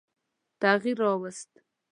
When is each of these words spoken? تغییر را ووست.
تغییر 0.61 0.97
را 1.03 1.11
ووست. 1.19 1.51